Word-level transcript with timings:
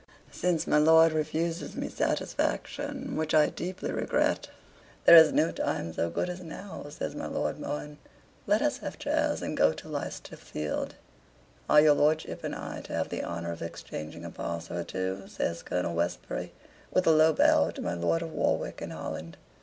"Since 0.31 0.65
my 0.65 0.79
Lord 0.79 1.11
refuses 1.13 1.75
me 1.75 1.87
satisfaction, 1.87 3.15
which 3.15 3.35
I 3.35 3.49
deeply 3.49 3.91
regret, 3.91 4.49
there 5.05 5.15
is 5.15 5.31
no 5.31 5.51
time 5.51 5.93
so 5.93 6.09
good 6.09 6.27
as 6.27 6.39
now," 6.41 6.87
says 6.89 7.13
my 7.13 7.27
Lord 7.27 7.59
Mohun. 7.59 7.99
"Let 8.47 8.63
us 8.63 8.79
have 8.79 8.97
chairs 8.97 9.43
and 9.43 9.55
go 9.55 9.73
to 9.73 9.87
Leicester 9.87 10.37
Field." 10.37 10.95
"Are 11.69 11.81
your 11.81 11.93
lordship 11.93 12.43
and 12.43 12.55
I 12.55 12.81
to 12.85 12.93
have 12.93 13.09
the 13.09 13.21
honor 13.23 13.51
of 13.51 13.61
exchanging 13.61 14.25
a 14.25 14.31
pass 14.31 14.71
or 14.71 14.83
two?" 14.83 15.25
says 15.27 15.61
Colonel 15.61 15.93
Westbury, 15.93 16.51
with 16.89 17.05
a 17.05 17.11
low 17.11 17.31
bow 17.31 17.69
to 17.69 17.81
my 17.83 17.93
Lord 17.93 18.23
of 18.23 18.31
Warwick 18.33 18.81
and 18.81 18.91
Holland. 18.91 19.37